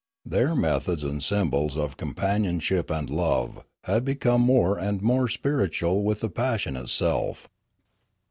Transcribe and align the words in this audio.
Their 0.25 0.55
methods 0.55 1.03
and 1.03 1.21
symbols 1.21 1.77
of 1.77 1.95
companionship 1.95 2.89
and 2.89 3.07
love 3.07 3.63
had 3.83 4.03
become 4.03 4.41
more 4.41 4.79
and 4.79 4.99
more 5.03 5.27
spiritual 5.29 6.03
with 6.03 6.21
the 6.21 6.29
passion 6.31 6.75
itself. 6.75 7.47